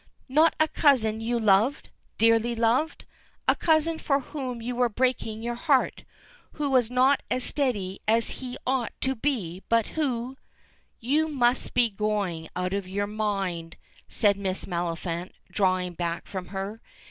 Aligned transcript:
"Not 0.27 0.55
a 0.59 0.67
cousin 0.67 1.21
you 1.21 1.39
loved? 1.39 1.89
Dearly 2.17 2.55
loved? 2.55 3.05
A 3.47 3.55
cousin 3.55 3.99
for 3.99 4.19
whom 4.21 4.59
you 4.59 4.75
were 4.75 4.89
breaking 4.89 5.43
your 5.43 5.53
heart, 5.53 6.05
who 6.53 6.71
was 6.71 6.89
not 6.89 7.21
as 7.29 7.43
steady 7.43 8.01
as 8.07 8.29
he 8.41 8.57
ought 8.65 8.99
to 9.01 9.13
be, 9.13 9.61
but 9.69 9.89
who" 9.89 10.37
"You 10.99 11.27
must 11.27 11.75
be 11.75 11.91
going 11.91 12.49
out 12.55 12.73
of 12.73 12.87
your 12.87 13.05
mind," 13.05 13.77
says 14.09 14.33
Miss 14.37 14.65
Maliphant, 14.65 15.33
drawing 15.51 15.93
back 15.93 16.25
from 16.25 16.47
her. 16.47 16.81